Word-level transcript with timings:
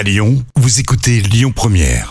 À 0.00 0.02
Lyon, 0.02 0.42
vous 0.56 0.80
écoutez 0.80 1.20
Lyon 1.20 1.52
Première. 1.54 2.10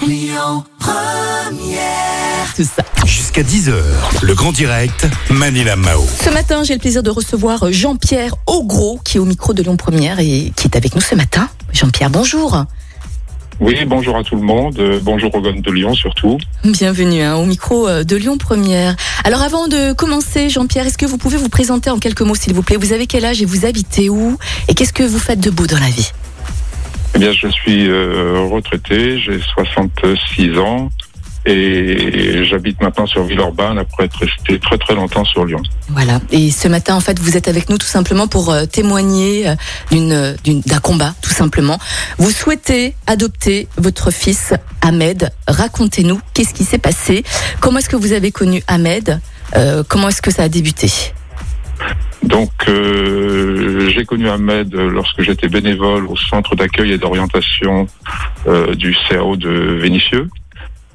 Tout 2.55 2.63
ça. 2.63 2.83
Jusqu'à 3.03 3.41
10h, 3.41 3.73
le 4.21 4.35
grand 4.35 4.51
direct, 4.51 5.07
Manila 5.31 5.75
Mao. 5.75 6.05
Ce 6.23 6.29
matin, 6.29 6.61
j'ai 6.63 6.73
le 6.75 6.79
plaisir 6.79 7.01
de 7.01 7.09
recevoir 7.09 7.71
Jean-Pierre 7.71 8.35
Augros, 8.45 8.99
qui 9.03 9.17
est 9.17 9.19
au 9.19 9.25
micro 9.25 9.53
de 9.53 9.63
Lyon 9.63 9.75
Première 9.75 10.19
et 10.19 10.53
qui 10.55 10.67
est 10.67 10.75
avec 10.75 10.93
nous 10.93 11.01
ce 11.01 11.15
matin. 11.15 11.49
Jean-Pierre, 11.73 12.11
bonjour. 12.11 12.63
Oui, 13.59 13.75
bonjour 13.87 14.15
à 14.17 14.23
tout 14.23 14.35
le 14.35 14.43
monde. 14.43 14.77
Euh, 14.77 14.99
bonjour 15.01 15.33
aux 15.33 15.41
gones 15.41 15.61
de 15.61 15.71
Lyon 15.71 15.95
surtout. 15.95 16.37
Bienvenue 16.63 17.23
hein, 17.23 17.37
au 17.37 17.45
micro 17.45 17.87
euh, 17.89 18.03
de 18.03 18.15
Lyon 18.15 18.37
Première. 18.37 18.95
Alors 19.23 19.41
avant 19.41 19.67
de 19.67 19.93
commencer, 19.93 20.51
Jean-Pierre, 20.51 20.85
est-ce 20.85 20.99
que 20.99 21.07
vous 21.07 21.17
pouvez 21.17 21.37
vous 21.37 21.49
présenter 21.49 21.89
en 21.89 21.97
quelques 21.97 22.21
mots, 22.21 22.35
s'il 22.35 22.53
vous 22.53 22.61
plaît? 22.61 22.77
Vous 22.77 22.93
avez 22.93 23.07
quel 23.07 23.25
âge 23.25 23.41
et 23.41 23.45
vous 23.45 23.65
habitez 23.65 24.09
où? 24.09 24.37
Et 24.67 24.75
qu'est-ce 24.75 24.93
que 24.93 25.01
vous 25.01 25.17
faites 25.17 25.39
de 25.39 25.49
beau 25.49 25.65
dans 25.65 25.79
la 25.79 25.89
vie? 25.89 26.11
Eh 27.15 27.19
bien, 27.19 27.31
je 27.31 27.47
suis 27.47 27.89
euh, 27.89 28.47
retraité, 28.51 29.19
j'ai 29.19 29.39
66 29.39 30.57
ans 30.59 30.89
et 31.45 32.43
j'habite 32.45 32.79
maintenant 32.81 33.05
sur 33.07 33.23
Villeurbanne 33.23 33.79
après 33.79 34.05
être 34.05 34.17
resté 34.19 34.59
très 34.59 34.77
très 34.77 34.93
longtemps 34.93 35.23
sur 35.25 35.45
Lyon. 35.45 35.61
Voilà. 35.89 36.19
Et 36.31 36.51
ce 36.51 36.67
matin, 36.67 36.95
en 36.95 36.99
fait, 36.99 37.17
vous 37.19 37.35
êtes 37.37 37.47
avec 37.47 37.69
nous 37.69 37.77
tout 37.77 37.87
simplement 37.87 38.27
pour 38.27 38.51
euh, 38.51 38.65
témoigner 38.65 39.47
euh, 39.49 39.55
d'une, 39.89 40.35
d'une- 40.43 40.61
d'un 40.61 40.79
combat, 40.79 41.15
tout 41.21 41.31
simplement. 41.33 41.79
Vous 42.17 42.29
souhaitez 42.31 42.93
adopter 43.07 43.67
votre 43.77 44.11
fils 44.11 44.53
Ahmed. 44.81 45.31
Racontez-nous 45.47 46.19
qu'est-ce 46.33 46.53
qui 46.53 46.65
s'est 46.65 46.77
passé? 46.77 47.23
Comment 47.61 47.79
est-ce 47.79 47.89
que 47.89 47.95
vous 47.95 48.11
avez 48.13 48.31
connu 48.31 48.61
Ahmed? 48.67 49.19
Euh, 49.55 49.83
Comment 49.87 50.09
est-ce 50.09 50.21
que 50.21 50.31
ça 50.31 50.43
a 50.43 50.49
débuté? 50.49 50.91
Donc, 52.23 52.51
euh, 52.67 53.89
j'ai 53.89 54.05
connu 54.05 54.27
Ahmed 54.29 54.73
lorsque 54.73 55.21
j'étais 55.21 55.47
bénévole 55.47 56.05
au 56.07 56.15
centre 56.17 56.55
d'accueil 56.55 56.91
et 56.91 56.97
d'orientation 56.97 57.87
euh, 58.47 58.73
du 58.75 58.95
CAO 59.09 59.35
de 59.35 59.49
Vénissieux. 59.49 60.27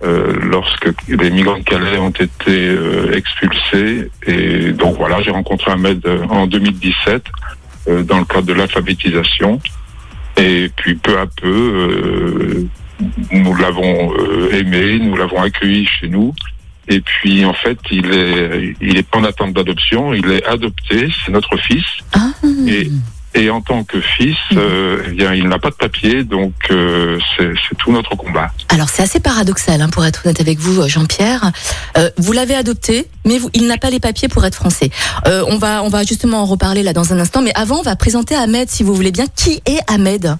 euh, 0.04 0.34
lorsque 0.42 0.88
les 1.08 1.30
migrants 1.30 1.58
de 1.58 1.62
Calais 1.64 1.98
ont 1.98 2.10
été 2.10 2.28
euh, 2.48 3.12
expulsés. 3.16 4.10
Et 4.26 4.72
donc 4.72 4.96
voilà, 4.96 5.22
j'ai 5.22 5.30
rencontré 5.30 5.70
Ahmed 5.70 6.04
euh, 6.06 6.24
en 6.28 6.46
2017 6.46 7.24
euh, 7.88 8.02
dans 8.02 8.18
le 8.18 8.24
cadre 8.26 8.46
de 8.46 8.52
l'alphabétisation. 8.52 9.60
Et 10.36 10.70
puis 10.76 10.96
peu 10.96 11.18
à 11.18 11.26
peu, 11.26 12.66
nous 13.30 13.54
l'avons 13.56 14.12
aimé, 14.50 14.98
nous 15.00 15.16
l'avons 15.16 15.40
accueilli 15.40 15.86
chez 15.86 16.08
nous. 16.08 16.34
Et 16.88 17.00
puis 17.00 17.44
en 17.44 17.54
fait, 17.54 17.78
il 17.90 18.12
est, 18.12 18.74
il 18.80 18.96
est 18.98 19.02
pas 19.02 19.18
en 19.18 19.24
attente 19.24 19.52
d'adoption, 19.52 20.12
il 20.14 20.30
est 20.30 20.44
adopté, 20.44 21.08
c'est 21.24 21.32
notre 21.32 21.56
fils. 21.56 21.84
Ah, 22.12 22.30
Et, 22.68 22.90
et 23.36 23.50
en 23.50 23.60
tant 23.60 23.82
que 23.82 24.00
fils, 24.00 24.36
euh, 24.52 25.02
eh 25.08 25.10
bien, 25.10 25.34
il 25.34 25.48
n'a 25.48 25.58
pas 25.58 25.70
de 25.70 25.74
papier, 25.74 26.22
donc 26.22 26.52
euh, 26.70 27.18
c'est 27.36 27.76
tout 27.78 27.90
notre 27.90 28.14
combat. 28.16 28.52
Alors 28.68 28.88
c'est 28.88 29.02
assez 29.02 29.18
paradoxal, 29.18 29.80
hein, 29.80 29.88
pour 29.88 30.04
être 30.04 30.22
honnête 30.24 30.40
avec 30.40 30.58
vous, 30.58 30.82
euh, 30.82 30.88
Jean-Pierre. 30.88 31.50
Euh, 31.98 32.10
vous 32.16 32.32
l'avez 32.32 32.54
adopté, 32.54 33.08
mais 33.24 33.38
vous, 33.38 33.50
il 33.54 33.66
n'a 33.66 33.76
pas 33.76 33.90
les 33.90 33.98
papiers 33.98 34.28
pour 34.28 34.44
être 34.44 34.54
français. 34.54 34.90
Euh, 35.26 35.44
on 35.48 35.58
va, 35.58 35.82
on 35.82 35.88
va 35.88 36.04
justement 36.04 36.42
en 36.42 36.44
reparler 36.44 36.82
là 36.84 36.92
dans 36.92 37.12
un 37.12 37.18
instant. 37.18 37.42
Mais 37.42 37.52
avant, 37.56 37.80
on 37.80 37.82
va 37.82 37.96
présenter 37.96 38.36
Ahmed, 38.36 38.68
si 38.70 38.84
vous 38.84 38.94
voulez 38.94 39.10
bien. 39.10 39.26
Qui 39.34 39.60
est 39.66 39.80
Ahmed 39.88 40.36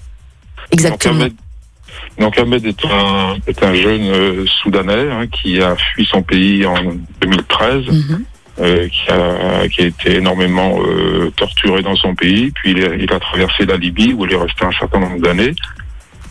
Exactement. 0.71 1.13
Donc 1.15 1.21
Ahmed, 1.23 1.33
donc 2.19 2.37
Ahmed 2.37 2.65
est 2.65 2.85
un, 2.85 3.35
est 3.47 3.63
un 3.63 3.73
jeune 3.75 4.03
euh, 4.03 4.45
Soudanais 4.61 5.11
hein, 5.11 5.27
qui 5.27 5.61
a 5.61 5.75
fui 5.75 6.05
son 6.05 6.21
pays 6.23 6.65
en 6.65 6.75
2013, 7.21 7.85
Mhm. 7.87 8.23
euh, 8.61 8.87
qui, 8.87 9.11
a, 9.11 9.67
qui 9.67 9.81
a 9.81 9.85
été 9.87 10.15
énormément 10.15 10.79
euh, 10.81 11.29
torturé 11.35 11.81
dans 11.81 11.95
son 11.95 12.15
pays, 12.15 12.51
puis 12.51 12.71
il, 12.71 12.85
a- 12.85 12.95
il 12.95 13.11
a 13.11 13.19
traversé 13.19 13.65
la 13.65 13.75
Libye 13.77 14.13
où 14.13 14.25
il 14.25 14.31
est 14.33 14.37
resté 14.37 14.63
un 14.65 14.71
certain 14.71 14.99
nombre 14.99 15.19
d'années. 15.19 15.53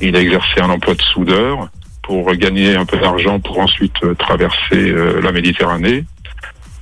Il 0.01 0.17
a 0.17 0.21
exercé 0.21 0.61
un 0.61 0.71
emploi 0.71 0.95
de 0.95 1.03
soudeur 1.03 1.69
pour 2.03 2.33
gagner 2.35 2.77
un 2.77 2.85
peu 2.85 2.97
d'argent 2.99 3.39
pour 3.41 3.59
ensuite 3.59 3.95
euh, 4.05 4.15
traverser 4.15 4.59
euh, 4.91 5.21
la 5.23 5.33
Méditerranée. 5.33 6.05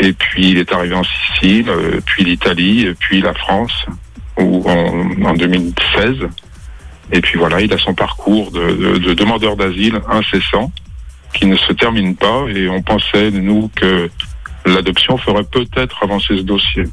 Et 0.00 0.12
puis 0.12 0.50
il 0.50 0.58
est 0.58 0.72
arrivé 0.72 0.94
en 0.94 1.02
Sicile, 1.04 1.68
euh, 1.68 2.00
puis 2.06 2.24
l'Italie, 2.24 2.88
puis 2.98 3.20
la 3.20 3.34
France, 3.34 3.86
où 4.38 4.62
en, 4.68 5.24
en 5.24 5.34
2016. 5.34 6.16
Et 7.12 7.20
puis 7.20 7.38
voilà, 7.38 7.60
il 7.60 7.72
a 7.72 7.78
son 7.78 7.94
parcours 7.94 8.50
de, 8.50 8.72
de- 8.74 8.98
de 8.98 9.14
demandeur 9.14 9.56
d'asile 9.56 10.00
incessant 10.08 10.72
qui 11.34 11.46
ne 11.46 11.56
se 11.56 11.72
termine 11.72 12.16
pas. 12.16 12.44
Et 12.54 12.68
on 12.68 12.82
pensait, 12.82 13.30
nous, 13.30 13.70
que 13.74 14.10
l'adoption 14.66 15.16
ferait 15.18 15.44
peut-être 15.44 16.02
avancer 16.02 16.36
ce 16.36 16.42
dossier. 16.42 16.84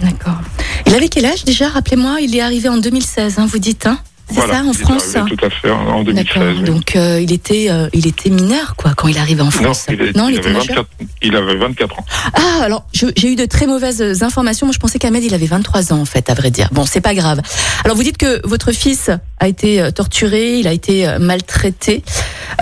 D'accord. 0.00 0.40
Il 0.86 0.94
avait 0.94 1.08
quel 1.08 1.26
âge 1.26 1.44
déjà? 1.44 1.68
Rappelez-moi, 1.68 2.20
il 2.20 2.34
est 2.34 2.40
arrivé 2.40 2.68
en 2.68 2.78
2016, 2.78 3.38
hein, 3.38 3.46
vous 3.46 3.58
dites, 3.58 3.86
hein? 3.86 3.98
C'est 4.28 4.34
Voilà, 4.36 4.54
ça, 4.54 4.64
en 4.64 4.72
France 4.72 5.16
Tout 5.26 5.44
à 5.44 5.50
fait, 5.50 5.70
en 5.70 5.86
en 5.88 6.02
2016. 6.04 6.24
D'accord. 6.34 6.52
oui. 6.56 6.64
Donc 6.64 6.96
euh, 6.96 7.20
il 7.20 7.32
était, 7.32 7.66
euh, 7.70 7.88
il 7.92 8.06
était 8.06 8.30
mineur, 8.30 8.76
quoi, 8.76 8.92
quand 8.96 9.08
il 9.08 9.18
arrivait 9.18 9.42
en 9.42 9.46
Non, 9.46 9.50
France. 9.50 9.86
il, 9.90 10.00
est- 10.00 10.16
non, 10.16 10.28
il 10.28 10.34
il 10.34 10.38
était 10.38 10.48
avait 10.48 10.58
majeur. 10.58 10.76
24, 10.76 10.88
il 11.22 11.36
avait 11.36 11.56
24 11.56 11.98
ans. 11.98 12.04
Ah, 12.34 12.62
alors 12.62 12.86
j'ai 12.92 13.30
eu 13.32 13.36
de 13.36 13.44
très 13.44 13.66
mauvaises 13.66 14.22
informations. 14.22 14.66
Moi, 14.66 14.72
je 14.72 14.78
pensais 14.78 14.98
qu'Ahmed 14.98 15.22
il 15.24 15.34
avait 15.34 15.46
23 15.46 15.92
ans 15.92 16.00
en 16.00 16.04
fait, 16.06 16.30
à 16.30 16.34
vrai 16.34 16.50
dire. 16.50 16.68
Bon, 16.72 16.86
c'est 16.86 17.00
pas 17.02 17.14
grave. 17.14 17.40
Alors 17.84 17.96
vous 17.96 18.02
dites 18.04 18.16
que 18.16 18.40
votre 18.46 18.72
fils 18.72 19.10
a 19.38 19.48
été 19.48 19.82
euh, 19.82 19.90
torturé, 19.90 20.58
il 20.58 20.66
a 20.66 20.72
été 20.72 21.06
euh, 21.06 21.18
maltraité. 21.18 22.02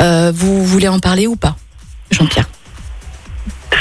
Euh, 0.00 0.32
vous 0.34 0.64
voulez 0.64 0.88
en 0.88 0.98
parler 0.98 1.26
ou 1.26 1.36
pas, 1.36 1.56
Jean-Pierre? 2.10 2.48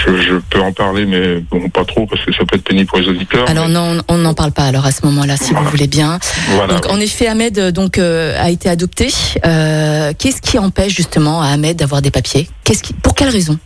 Je, 0.05 0.17
je 0.21 0.35
peux 0.49 0.61
en 0.61 0.71
parler, 0.71 1.05
mais 1.05 1.39
bon, 1.51 1.69
pas 1.69 1.83
trop, 1.85 2.05
parce 2.05 2.23
que 2.23 2.31
ça 2.33 2.45
peut 2.45 2.55
être 2.55 2.63
pénible 2.63 2.87
pour 2.87 2.99
les 2.99 3.07
auditeurs. 3.07 3.49
Alors 3.49 3.67
mais 3.67 3.73
non, 3.73 4.01
on 4.07 4.17
n'en 4.17 4.33
parle 4.33 4.51
pas. 4.51 4.63
Alors 4.63 4.85
à 4.85 4.91
ce 4.91 5.05
moment-là, 5.05 5.35
si 5.37 5.53
vous 5.53 5.63
voulez 5.65 5.87
bien. 5.87 6.19
voilà. 6.49 6.75
Donc 6.75 6.87
en 6.87 6.99
effet, 6.99 7.27
Ahmed 7.27 7.59
euh, 7.59 7.71
donc 7.71 7.97
euh, 7.97 8.35
a 8.41 8.49
été 8.49 8.69
adopté. 8.69 9.09
Euh, 9.45 10.13
Qu'est-ce 10.17 10.41
qui 10.41 10.57
empêche 10.57 10.95
justement 10.95 11.41
à 11.41 11.47
Ahmed 11.47 11.77
d'avoir 11.77 12.01
des 12.01 12.11
papiers? 12.11 12.47
Qu'est-ce 12.63 12.83
qui, 12.83 12.93
pour 12.93 13.15
quelle 13.15 13.29
raison 13.29 13.57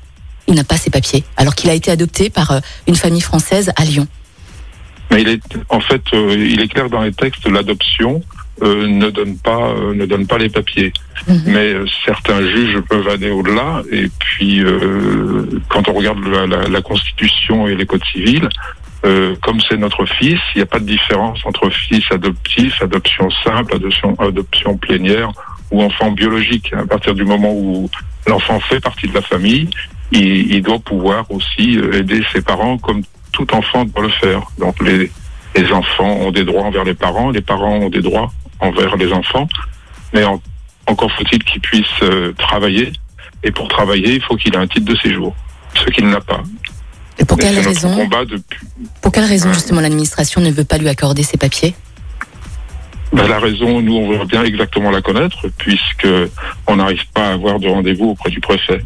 il 0.48 0.56
n'a 0.56 0.64
pas 0.64 0.76
ses 0.76 0.90
papiers 0.90 1.24
alors 1.38 1.56
qu'il 1.56 1.70
a 1.70 1.74
été 1.74 1.90
adopté 1.90 2.30
par 2.30 2.60
une 2.88 2.96
famille 2.96 3.22
française 3.22 3.72
à 3.76 3.86
Lyon? 3.86 4.08
Mais 5.12 5.22
il 5.22 5.30
est, 5.30 5.42
en 5.70 5.80
fait, 5.80 6.02
euh, 6.14 6.36
il 6.36 6.60
est 6.60 6.68
clair 6.68 6.90
dans 6.90 7.02
les 7.02 7.12
textes, 7.14 7.48
l'adoption 7.48 8.22
euh, 8.62 8.88
ne 8.88 9.10
donne 9.10 9.38
pas, 9.38 9.70
euh, 9.70 9.94
ne 9.94 10.06
donne 10.06 10.26
pas 10.26 10.38
les 10.38 10.50
papiers. 10.50 10.92
Mhm. 11.28 11.42
Mais 11.46 11.74
certains 12.06 12.42
juges 12.42 12.80
peuvent 12.90 13.08
aller 13.08 13.30
au-delà. 13.30 13.84
Et 13.92 14.10
puis, 14.20 14.64
quand 15.70 15.88
on 15.90 15.94
regarde 15.94 16.20
la, 16.26 16.46
la- 16.48 16.68
la 16.68 16.82
Constitution 16.82 17.68
et 17.68 17.76
les 17.76 17.86
codes 17.86 18.04
civils, 18.06 18.48
euh, 19.06 19.36
comme 19.42 19.60
c'est 19.68 19.78
notre 19.78 20.06
fils, 20.06 20.40
il 20.56 20.60
n'y 20.60 20.62
a 20.64 20.66
pas 20.66 20.80
de 20.80 20.86
différence 20.86 21.40
entre 21.46 21.70
fils 21.70 22.04
adoptif, 22.12 22.82
adoption 22.82 23.30
simple, 23.44 23.76
adoption, 23.76 24.16
adoption 24.20 24.78
plénière 24.78 25.32
ou 25.72 25.82
enfant 25.84 26.12
biologique. 26.12 26.72
À 26.74 26.86
partir 26.86 27.14
du 27.14 27.26
moment 27.26 27.52
où 27.54 27.90
l'enfant 28.28 28.60
fait 28.62 28.80
partie 28.80 29.08
de 29.08 29.14
la 29.14 29.22
famille, 29.22 29.70
il, 30.12 30.54
il 30.54 30.62
doit 30.62 30.80
pouvoir 30.80 31.30
aussi 31.32 31.78
euh, 31.78 32.00
aider 32.00 32.24
ses 32.32 32.42
parents 32.42 32.78
comme 32.78 33.02
tout 33.34 33.54
enfant 33.54 33.84
doit 33.86 34.04
le 34.04 34.10
faire. 34.10 34.42
Donc 34.60 34.82
les, 34.82 35.12
les 35.56 35.72
enfants 35.74 36.12
ont 36.22 36.32
des 36.32 36.46
droits 36.46 36.64
envers 36.64 36.84
les 36.86 36.94
parents, 36.94 37.30
les 37.32 37.42
parents 37.42 37.78
ont 37.80 37.90
des 37.90 38.02
droits 38.02 38.32
envers 38.60 38.96
les 38.96 39.12
enfants, 39.12 39.50
mais 40.14 40.24
en- 40.24 40.42
encore 40.88 41.12
faut-il 41.12 41.44
qu'ils 41.44 41.60
puissent 41.62 42.04
euh, 42.04 42.32
travailler. 42.38 42.94
Et 43.44 43.52
pour 43.52 43.68
travailler, 43.68 44.16
il 44.16 44.22
faut 44.24 44.36
qu'il 44.36 44.54
ait 44.54 44.58
un 44.58 44.68
titre 44.68 44.86
de 44.86 44.96
séjour, 44.96 45.36
ce 45.76 45.86
qu'il 45.92 46.08
n'a 46.08 46.22
pas. 46.22 46.42
Et 47.20 47.26
pour 47.26 47.38
quelle 47.38 47.58
raison 47.60 47.94
combat 47.96 48.26
depuis. 48.26 48.60
Pour 49.02 49.12
quelle 49.12 49.26
raison 49.26 49.50
Ouais. 49.50 49.54
justement 49.54 49.82
l'administration 49.82 50.42
ne 50.42 50.50
veut 50.50 50.64
pas 50.64 50.78
lui 50.78 50.90
accorder 50.90 51.24
ses 51.24 51.38
papiers 51.38 51.76
Ben, 53.12 53.28
la 53.28 53.40
raison, 53.40 53.82
nous, 53.82 53.96
on 53.96 54.18
veut 54.18 54.26
bien 54.26 54.44
exactement 54.44 54.90
la 54.90 55.02
connaître, 55.02 55.48
puisque 55.58 56.08
on 56.68 56.78
n'arrive 56.78 57.04
pas 57.14 57.28
à 57.30 57.34
avoir 57.34 57.60
de 57.60 57.68
rendez-vous 57.68 58.06
auprès 58.10 58.32
du 58.32 58.40
préfet. 58.40 58.84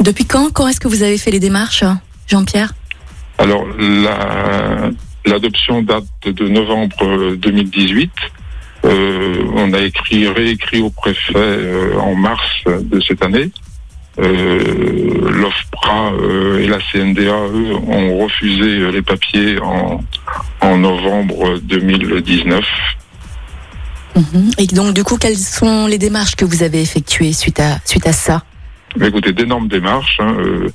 Depuis 0.00 0.26
quand 0.26 0.52
Quand 0.52 0.68
est-ce 0.68 0.80
que 0.80 0.88
vous 0.88 1.02
avez 1.02 1.16
fait 1.16 1.30
les 1.30 1.40
démarches, 1.40 1.84
Jean-Pierre 2.26 2.74
Alors, 3.38 3.64
la- 3.78 4.90
l'adoption 5.24 5.80
date 5.80 6.04
de 6.26 6.48
novembre 6.48 6.96
euh, 7.02 7.36
2018. 7.36 8.10
Euh, 8.84 9.44
on 9.54 9.72
a 9.72 9.80
écrit, 9.80 10.28
réécrit 10.28 10.80
au 10.82 10.90
préfet 10.90 11.34
euh, 11.36 11.96
en 11.98 12.14
mars 12.14 12.42
de 12.66 13.00
cette 13.00 13.22
année. 13.24 13.50
Euh, 14.18 15.30
L'OFPRA 15.30 16.12
euh, 16.12 16.60
et 16.60 16.66
la 16.68 16.78
CNDA, 16.92 17.34
eux, 17.52 17.74
ont 17.88 18.18
refusé 18.18 18.90
les 18.92 19.02
papiers 19.02 19.58
en, 19.60 20.02
en 20.60 20.76
novembre 20.78 21.58
2019. 21.62 22.64
Mhm. 24.16 24.50
Et 24.58 24.66
donc, 24.66 24.94
du 24.94 25.02
coup, 25.02 25.16
quelles 25.16 25.36
sont 25.36 25.86
les 25.86 25.98
démarches 25.98 26.36
que 26.36 26.44
vous 26.44 26.62
avez 26.62 26.80
effectuées 26.82 27.32
suite 27.32 27.58
à, 27.60 27.78
suite 27.84 28.06
à 28.06 28.12
ça? 28.12 28.42
Écoutez, 29.00 29.32
d'énormes 29.32 29.66
démarches. 29.66 30.18
hein, 30.20 30.36
euh, 30.38 30.68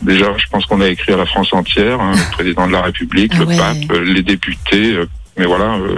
déjà, 0.00 0.32
je 0.38 0.44
pense 0.50 0.64
qu'on 0.64 0.80
a 0.80 0.88
écrit 0.88 1.12
à 1.12 1.16
la 1.18 1.26
France 1.26 1.52
entière, 1.52 2.00
hein, 2.00 2.12
le 2.14 2.30
président 2.36 2.66
de 2.66 2.72
la 2.72 2.80
République, 2.82 3.32
Ah 3.34 3.40
le 3.40 3.46
ouais. 3.46 3.56
pape, 3.58 3.98
les 4.04 4.22
députés. 4.22 4.98
Mais 5.38 5.44
voilà, 5.46 5.74
euh, 5.76 5.96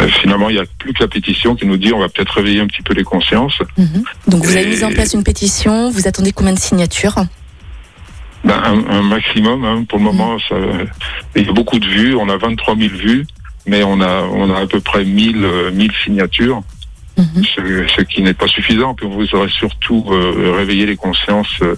euh, 0.00 0.08
finalement, 0.20 0.48
il 0.50 0.56
n'y 0.56 0.60
a 0.60 0.64
plus 0.78 0.92
que 0.92 1.02
la 1.02 1.08
pétition 1.08 1.54
qui 1.54 1.66
nous 1.66 1.76
dit 1.76 1.92
on 1.92 1.98
va 1.98 2.08
peut-être 2.08 2.34
réveiller 2.34 2.60
un 2.60 2.66
petit 2.66 2.82
peu 2.82 2.94
les 2.94 3.04
consciences. 3.04 3.58
Mhm. 3.78 4.04
Donc, 4.28 4.44
vous 4.44 4.56
avez 4.56 4.66
mis 4.66 4.84
en 4.84 4.90
place 4.92 5.14
une 5.14 5.24
pétition. 5.24 5.90
Vous 5.90 6.06
attendez 6.06 6.32
combien 6.32 6.52
de 6.52 6.58
signatures 6.58 7.16
Ben, 8.44 8.60
un, 8.64 8.90
un 8.98 9.02
maximum, 9.02 9.64
hein, 9.64 9.84
pour 9.88 9.98
le 9.98 10.04
Mhm. 10.04 10.10
moment, 10.16 10.38
ça, 10.48 10.54
il 11.34 11.46
y 11.46 11.48
a 11.48 11.52
beaucoup 11.52 11.78
de 11.78 11.86
vues. 11.86 12.14
On 12.14 12.28
a 12.28 12.36
23 12.36 12.76
000 12.76 12.94
vues, 12.94 13.26
mais 13.66 13.82
on 13.82 14.00
a, 14.00 14.22
on 14.22 14.54
a 14.54 14.60
à 14.60 14.66
peu 14.66 14.80
près 14.80 15.04
1000, 15.04 15.44
euh, 15.44 15.70
1000 15.72 15.90
signatures. 16.04 16.62
Mhm. 17.18 17.42
ce, 17.44 17.86
ce 17.96 18.02
qui 18.02 18.20
n'est 18.20 18.34
pas 18.34 18.46
suffisant. 18.46 18.94
Puis 18.94 19.08
vous 19.10 19.34
aurez 19.34 19.48
surtout 19.48 20.04
euh, 20.10 20.52
réveillé 20.54 20.84
les 20.84 20.96
consciences 20.96 21.48
euh, 21.62 21.74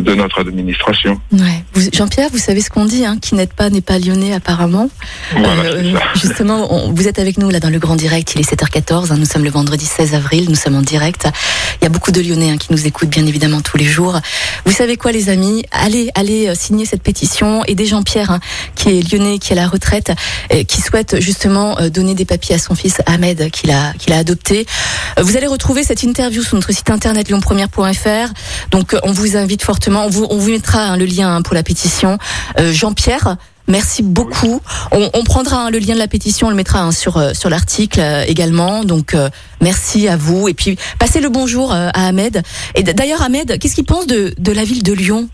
de 0.00 0.14
notre 0.14 0.40
administration. 0.40 1.20
Ouais. 1.32 1.64
Jean-Pierre, 1.92 2.28
vous 2.32 2.38
savez 2.38 2.60
ce 2.60 2.70
qu'on 2.70 2.84
dit, 2.84 3.04
hein, 3.04 3.18
qui 3.20 3.34
pas 3.56 3.70
n'est 3.70 3.80
pas 3.80 3.98
lyonnais 3.98 4.32
apparemment. 4.32 4.88
Voilà, 5.32 5.48
Euh, 5.62 5.94
ça. 5.94 6.00
justement, 6.14 6.72
on- 6.72 6.92
vous 6.92 7.08
êtes 7.08 7.18
avec 7.18 7.38
nous 7.38 7.50
là 7.50 7.60
dans 7.60 7.70
le 7.70 7.78
grand 7.78 7.96
direct, 7.96 8.32
il 8.34 8.40
est 8.40 8.44
7h14, 8.48 9.10
hein, 9.12 9.16
nous 9.18 9.24
sommes 9.26 9.44
le 9.44 9.50
vendredi 9.50 9.84
16 9.86 10.14
avril, 10.14 10.46
nous 10.48 10.54
sommes 10.54 10.76
en 10.76 10.82
direct. 10.82 11.26
Il 11.80 11.84
y 11.84 11.86
a 11.86 11.90
beaucoup 11.90 12.12
de 12.12 12.20
Lyonnais 12.20 12.50
hein, 12.50 12.56
qui 12.58 12.72
nous 12.72 12.86
écoutent 12.86 13.08
bien 13.10 13.26
évidemment 13.26 13.60
tous 13.60 13.76
les 13.76 13.84
jours. 13.84 14.18
Vous 14.64 14.72
savez 14.72 14.96
quoi 14.96 15.12
les 15.12 15.28
amis? 15.28 15.64
Allez, 15.70 16.10
allez 16.14 16.48
euh, 16.48 16.54
signer 16.54 16.84
cette 16.86 17.02
pétition, 17.02 17.64
aidez 17.66 17.86
Jean-Pierre 17.86 18.30
hein, 18.30 18.40
qui 18.74 18.90
est 18.98 19.12
lyonnais, 19.12 19.38
qui 19.38 19.52
est 19.52 19.58
à 19.58 19.60
la 19.62 19.68
retraite, 19.68 20.12
euh, 20.52 20.64
qui 20.64 20.80
souhaite 20.80 21.20
justement 21.20 21.78
euh, 21.78 21.88
donner 21.90 22.14
des 22.14 22.24
papiers 22.24 22.54
à 22.54 22.58
son 22.58 22.74
fils 22.74 23.00
Ahmed 23.06 23.50
qu'il 23.50 23.70
a, 23.70 23.92
qu'il 23.98 24.12
a 24.12 24.18
adopté. 24.18 24.66
Euh, 25.18 25.22
Vous 25.22 25.36
allez 25.36 25.46
retrouver 25.46 25.82
cette 25.84 26.02
interview 26.02 26.42
sur 26.42 26.54
notre 26.56 26.72
site 26.72 26.90
internet 26.90 27.28
lyonpremière.fr. 27.30 28.32
Donc 28.70 28.94
euh, 28.94 28.98
on 29.02 29.12
vous 29.12 29.36
invite 29.36 29.62
fortement, 29.62 29.79
on 29.88 30.08
vous, 30.08 30.50
mettra 30.50 30.80
hein, 30.80 30.96
le 30.96 31.04
lien 31.04 31.36
hein, 31.36 31.42
pour 31.42 31.54
la 31.54 31.62
pétition. 31.62 32.18
Euh, 32.58 32.72
Jean-Pierre, 32.72 33.36
merci 33.68 34.02
beaucoup. 34.02 34.60
On, 34.92 35.24
prendra 35.24 35.64
hein, 35.64 35.70
le 35.70 35.78
lien 35.78 35.94
de 35.94 35.98
la 35.98 36.08
pétition, 36.08 36.48
on 36.48 36.50
le 36.50 36.56
mettra 36.56 36.90
sur 36.92 37.16
euh, 37.16 37.32
sur 37.34 37.50
l'article 37.50 38.00
euh, 38.00 38.24
également. 38.26 38.84
Donc 38.84 39.16
merci 39.60 40.08
à 40.08 40.16
vous 40.16 40.48
et 40.48 40.54
puis 40.54 40.78
passez 40.98 41.20
le 41.20 41.28
bonjour 41.28 41.72
à 41.72 41.88
Ahmed. 41.90 42.42
Et 42.74 42.82
d'ailleurs 42.82 43.22
Ahmed, 43.22 43.58
qu'est-ce 43.58 43.74
qu'il 43.74 43.84
pense 43.84 44.06
de 44.06 44.52
la 44.52 44.64
ville 44.64 44.82
de 44.82 44.92
Lyon? 44.92 45.28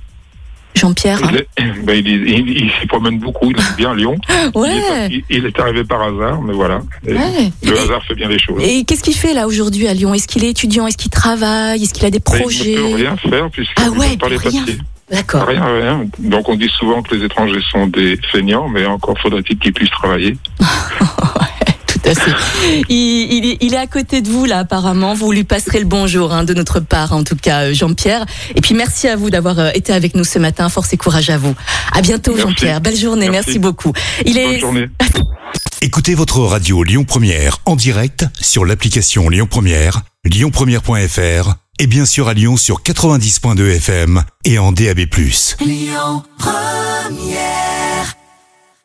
Jean-Pierre 0.76 1.18
Il, 1.30 1.36
est- 1.36 1.82
ben, 1.84 1.94
il, 1.94 2.06
est- 2.08 2.38
il- 2.38 2.50
il 2.64 2.70
s'y 2.80 2.86
promène 2.86 3.18
beaucoup, 3.18 3.50
il 3.50 3.58
aime 3.58 3.74
bien 3.76 3.94
Lyon. 3.94 4.16
Il, 4.54 4.62
est, 4.64 5.08
il- 5.10 5.24
il 5.30 5.46
est 5.46 5.58
arrivé 5.60 5.84
par 5.84 6.02
hasard, 6.02 6.40
mais 6.42 6.52
voilà. 6.52 6.80
Ouais. 7.06 7.50
Le 7.64 7.78
hasard 7.78 8.02
fait 8.04 8.14
bien 8.14 8.28
les 8.28 8.38
choses. 8.38 8.62
Et 8.62 8.84
qu'est-ce 8.84 9.02
qu'il 9.02 9.14
fait 9.16 9.34
là 9.34 9.46
aujourd'hui 9.46 9.88
à 9.88 9.94
Lyon? 9.94 10.14
Est-ce 10.14 10.28
qu'il 10.28 10.44
est 10.44 10.50
étudiant? 10.50 10.86
Est-ce 10.86 10.96
qu'il 10.96 11.10
travaille? 11.10 11.82
Est-ce 11.82 11.94
qu'il 11.94 12.04
a 12.06 12.10
des 12.10 12.20
projets 12.20 12.72
Il 12.74 12.82
ne 12.82 12.88
peut 12.90 12.94
rien 12.96 13.16
faire 13.16 13.50
puisqu'il 13.50 13.82
Ah 13.84 13.90
ouais, 13.90 14.16
pas 14.16 14.28
les 14.28 14.36
rien. 14.36 14.60
papiers. 14.60 14.78
D'accord. 15.10 15.46
Rien, 15.46 15.64
rien. 15.64 16.04
Donc 16.18 16.48
on 16.48 16.56
dit 16.56 16.68
souvent 16.78 17.00
que 17.02 17.14
les 17.14 17.24
étrangers 17.24 17.60
sont 17.70 17.86
des 17.86 18.18
feignants, 18.32 18.68
mais 18.68 18.84
encore 18.86 19.16
faudrait-il 19.18 19.56
qu'ils 19.58 19.72
puissent 19.72 19.90
travailler. 19.90 20.36
Tout 22.14 22.20
à 22.20 22.24
fait. 22.24 22.82
Il, 22.88 23.32
il 23.32 23.46
est, 23.50 23.58
il 23.60 23.74
est 23.74 23.78
à 23.78 23.86
côté 23.86 24.20
de 24.22 24.28
vous 24.28 24.44
là 24.44 24.58
apparemment. 24.60 25.14
Vous 25.14 25.32
lui 25.32 25.44
passerez 25.44 25.80
le 25.80 25.86
bonjour 25.86 26.32
hein, 26.32 26.44
de 26.44 26.54
notre 26.54 26.80
part 26.80 27.12
en 27.12 27.24
tout 27.24 27.36
cas 27.36 27.64
euh, 27.64 27.74
Jean-Pierre. 27.74 28.26
Et 28.54 28.60
puis 28.60 28.74
merci 28.74 29.08
à 29.08 29.16
vous 29.16 29.30
d'avoir 29.30 29.58
euh, 29.58 29.70
été 29.74 29.92
avec 29.92 30.14
nous 30.14 30.24
ce 30.24 30.38
matin. 30.38 30.68
Force 30.68 30.92
et 30.92 30.96
courage 30.96 31.30
à 31.30 31.38
vous. 31.38 31.54
À 31.92 32.02
bientôt 32.02 32.32
Merci. 32.34 32.48
Jean-Pierre. 32.48 32.80
Belle 32.80 32.96
journée. 32.96 33.28
Merci, 33.28 33.48
Merci. 33.50 33.58
beaucoup. 33.58 33.92
Il 34.24 34.34
Bonne 34.34 34.42
est 34.42 34.58
journée. 34.60 34.86
Écoutez 35.82 36.14
votre 36.14 36.40
radio 36.40 36.82
Lyon 36.82 37.04
Première 37.04 37.58
en 37.66 37.76
direct 37.76 38.24
sur 38.40 38.64
l'application 38.64 39.28
Lyon 39.28 39.46
Première, 39.48 40.02
lyonpremière.fr 40.24 41.54
et 41.78 41.86
bien 41.86 42.06
sûr 42.06 42.28
à 42.28 42.34
Lyon 42.34 42.56
sur 42.56 42.82
90.2 42.82 43.76
FM 43.76 44.22
et 44.44 44.58
en 44.58 44.72
DAB+. 44.72 45.00
Lyon 45.60 46.22
Première 46.38 47.85